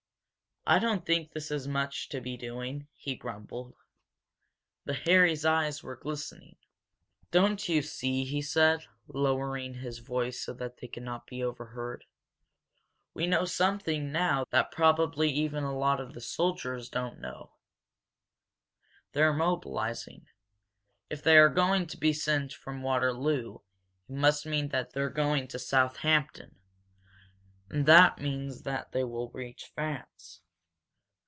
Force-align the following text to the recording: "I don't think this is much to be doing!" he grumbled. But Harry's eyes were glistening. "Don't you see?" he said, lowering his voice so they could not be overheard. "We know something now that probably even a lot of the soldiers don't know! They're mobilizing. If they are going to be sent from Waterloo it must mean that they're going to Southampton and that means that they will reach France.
"I 0.63 0.77
don't 0.77 1.07
think 1.07 1.31
this 1.31 1.49
is 1.49 1.67
much 1.67 2.07
to 2.09 2.21
be 2.21 2.37
doing!" 2.37 2.87
he 2.93 3.15
grumbled. 3.15 3.73
But 4.85 4.97
Harry's 5.07 5.43
eyes 5.43 5.81
were 5.81 5.95
glistening. 5.95 6.55
"Don't 7.31 7.67
you 7.67 7.81
see?" 7.81 8.25
he 8.25 8.43
said, 8.43 8.85
lowering 9.07 9.73
his 9.73 9.97
voice 9.97 10.39
so 10.39 10.53
they 10.53 10.87
could 10.87 11.01
not 11.01 11.25
be 11.25 11.43
overheard. 11.43 12.05
"We 13.15 13.25
know 13.25 13.43
something 13.45 14.11
now 14.11 14.45
that 14.51 14.69
probably 14.69 15.31
even 15.31 15.63
a 15.63 15.75
lot 15.75 15.99
of 15.99 16.13
the 16.13 16.21
soldiers 16.21 16.89
don't 16.89 17.19
know! 17.19 17.55
They're 19.13 19.33
mobilizing. 19.33 20.27
If 21.09 21.23
they 21.23 21.39
are 21.39 21.49
going 21.49 21.87
to 21.87 21.97
be 21.97 22.13
sent 22.13 22.53
from 22.53 22.83
Waterloo 22.83 23.55
it 24.07 24.13
must 24.13 24.45
mean 24.45 24.67
that 24.69 24.93
they're 24.93 25.09
going 25.09 25.47
to 25.47 25.59
Southampton 25.59 26.59
and 27.67 27.87
that 27.87 28.19
means 28.21 28.61
that 28.61 28.91
they 28.91 29.03
will 29.03 29.31
reach 29.31 29.65
France. 29.73 30.41